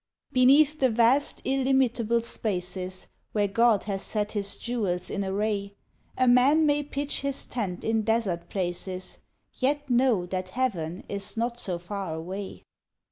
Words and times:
Beneath 0.31 0.79
the 0.79 0.89
vast 0.89 1.41
illimitable 1.45 2.21
spaces 2.21 3.05
Where 3.33 3.47
God 3.47 3.83
has 3.83 4.01
set 4.01 4.31
His 4.31 4.57
jewels 4.57 5.11
in 5.11 5.23
array, 5.23 5.75
A 6.17 6.27
man 6.27 6.65
may 6.65 6.81
pitch 6.81 7.21
his 7.21 7.45
tent 7.45 7.83
in 7.83 8.01
desert 8.01 8.49
places 8.49 9.19
Yet 9.53 9.91
know 9.91 10.25
that 10.25 10.49
heaven 10.57 11.03
is 11.07 11.37
not 11.37 11.59
so 11.59 11.77
far 11.77 12.15
away. 12.15 12.63